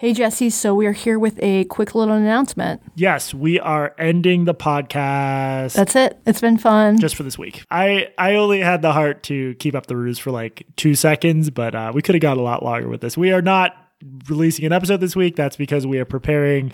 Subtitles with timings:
[0.00, 0.50] Hey, Jesse.
[0.50, 2.80] So we're here with a quick little announcement.
[2.94, 5.72] Yes, we are ending the podcast.
[5.72, 6.20] That's it.
[6.24, 6.98] It's been fun.
[7.00, 7.64] just for this week.
[7.68, 11.50] I I only had the heart to keep up the ruse for like two seconds,
[11.50, 13.16] but uh, we could have gone a lot longer with this.
[13.16, 13.74] We are not
[14.28, 15.34] releasing an episode this week.
[15.34, 16.70] That's because we are preparing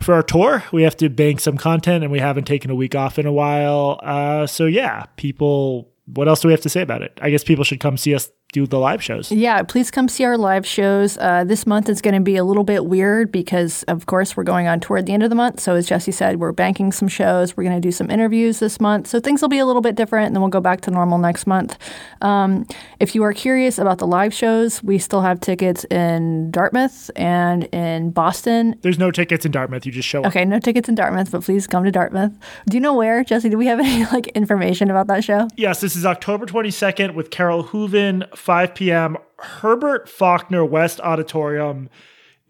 [0.00, 0.64] for our tour.
[0.72, 3.32] We have to bank some content, and we haven't taken a week off in a
[3.32, 4.00] while.
[4.02, 5.90] Uh, so yeah, people.
[6.06, 7.18] What else do we have to say about it?
[7.20, 9.32] I guess people should come see us do the live shows.
[9.32, 11.18] Yeah, please come see our live shows.
[11.18, 14.44] Uh, this month is going to be a little bit weird because, of course, we're
[14.44, 15.58] going on tour at the end of the month.
[15.58, 17.56] So, as Jesse said, we're banking some shows.
[17.56, 19.08] We're going to do some interviews this month.
[19.08, 21.18] So, things will be a little bit different, and then we'll go back to normal
[21.18, 21.76] next month.
[22.22, 22.64] Um,
[23.00, 27.64] if you are curious about the live shows, we still have tickets in Dartmouth and
[27.64, 28.76] in Boston.
[28.82, 29.84] There's no tickets in Dartmouth.
[29.84, 30.26] You just show up.
[30.28, 32.32] Okay, no tickets in Dartmouth, but please come to Dartmouth.
[32.68, 33.48] Do you know where, Jesse?
[33.48, 35.48] Do we have any like information about that show?
[35.56, 39.16] Yes, this is October 22nd with Carole Hooven, 5 p.m.
[39.38, 41.88] Herbert Faulkner West Auditorium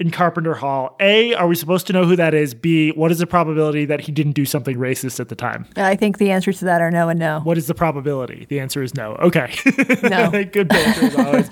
[0.01, 0.97] in Carpenter Hall.
[0.99, 2.53] A, are we supposed to know who that is?
[2.53, 5.67] B, what is the probability that he didn't do something racist at the time?
[5.77, 7.41] I think the answers to that are no and no.
[7.45, 8.47] What is the probability?
[8.49, 9.13] The answer is no.
[9.17, 9.55] Okay.
[10.05, 10.31] No.
[10.45, 11.51] Good banter as always.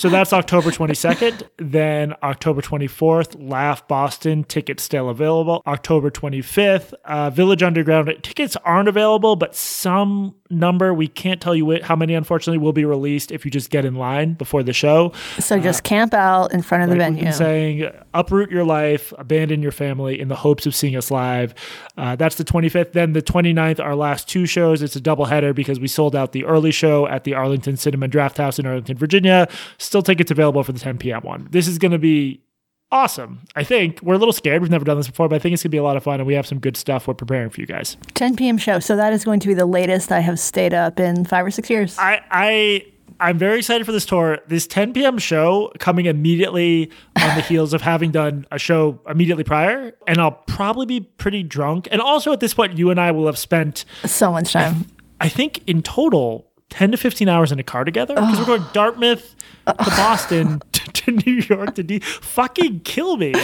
[0.00, 1.42] so that's October 22nd.
[1.58, 4.44] Then October 24th, Laugh Boston.
[4.44, 5.62] Tickets still available.
[5.66, 8.12] October 25th, uh, Village Underground.
[8.22, 12.84] Tickets aren't available, but some number, we can't tell you how many, unfortunately, will be
[12.84, 15.12] released if you just get in line before the show.
[15.38, 17.24] So just camp out in front of the Like we've venue.
[17.24, 17.32] been
[17.78, 21.54] saying, uproot your life, abandon your family in the hopes of seeing us live.
[21.96, 22.92] Uh, that's the 25th.
[22.92, 24.82] Then the 29th, our last two shows.
[24.82, 28.08] It's a double header because we sold out the early show at the Arlington Cinema
[28.08, 29.48] Draft House in Arlington, Virginia.
[29.78, 31.22] Still tickets available for the 10 p.m.
[31.22, 31.48] one.
[31.50, 32.42] This is going to be
[32.90, 33.40] awesome.
[33.56, 34.60] I think we're a little scared.
[34.60, 36.02] We've never done this before, but I think it's going to be a lot of
[36.02, 37.96] fun, and we have some good stuff we're preparing for you guys.
[38.14, 38.58] 10 p.m.
[38.58, 38.78] show.
[38.78, 41.50] So that is going to be the latest I have stayed up in five or
[41.50, 41.98] six years.
[41.98, 42.91] I, I
[43.22, 44.40] I'm very excited for this tour.
[44.48, 45.16] This 10 p.m.
[45.16, 50.32] show coming immediately on the heels of having done a show immediately prior, and I'll
[50.32, 51.86] probably be pretty drunk.
[51.92, 54.86] And also at this point, you and I will have spent, so much time.
[55.20, 56.48] I think, in total.
[56.70, 59.36] 10 to 15 hours in a car together because we're going Dartmouth
[59.66, 60.62] to Boston
[61.04, 61.98] to, New York to D.
[62.00, 63.34] Fucking kill me.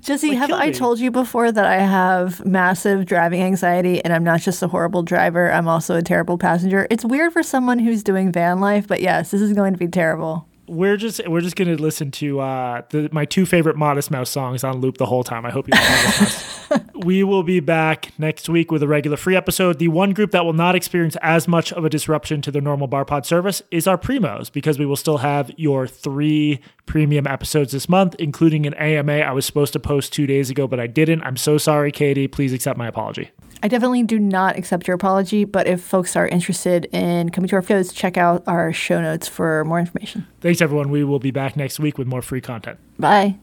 [0.00, 0.72] Jesse, have I me.
[0.72, 5.02] told you before that I have massive driving anxiety and I'm not just a horrible
[5.02, 6.86] driver, I'm also a terrible passenger?
[6.90, 9.88] It's weird for someone who's doing van life, but yes, this is going to be
[9.88, 10.46] terrible.
[10.68, 14.64] We're just we're just gonna listen to uh, the, my two favorite Modest Mouse songs
[14.64, 15.46] on loop the whole time.
[15.46, 16.80] I hope you like Modest Mouse.
[17.06, 19.78] We will be back next week with a regular free episode.
[19.78, 22.88] The one group that will not experience as much of a disruption to their normal
[22.88, 27.70] bar pod service is our primos, because we will still have your three premium episodes
[27.70, 30.88] this month, including an AMA I was supposed to post two days ago, but I
[30.88, 31.22] didn't.
[31.22, 32.26] I'm so sorry, Katie.
[32.26, 33.30] Please accept my apology.
[33.62, 37.56] I definitely do not accept your apology, but if folks are interested in coming to
[37.56, 40.26] our shows, check out our show notes for more information.
[40.40, 40.90] Thanks, everyone.
[40.90, 42.80] We will be back next week with more free content.
[42.98, 43.38] Bye.